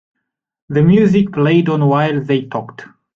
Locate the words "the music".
0.69-1.31